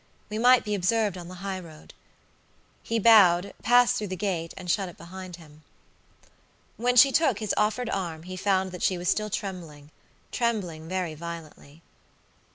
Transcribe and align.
"We 0.31 0.39
might 0.39 0.63
be 0.63 0.73
observed 0.73 1.15
on 1.15 1.27
the 1.27 1.35
high 1.45 1.59
road." 1.59 1.93
He 2.81 2.97
bowed, 2.97 3.53
passed 3.61 3.97
through 3.97 4.07
the 4.07 4.15
gate, 4.15 4.51
and 4.57 4.67
shut 4.67 4.89
it 4.89 4.97
behind 4.97 5.35
him. 5.35 5.61
When 6.75 6.95
she 6.95 7.11
took 7.11 7.37
his 7.37 7.53
offered 7.55 7.87
arm 7.91 8.23
he 8.23 8.35
found 8.35 8.71
that 8.71 8.81
she 8.81 8.97
was 8.97 9.09
still 9.09 9.29
tremblingtrembling 9.29 10.87
very 10.89 11.13
violently. 11.13 11.83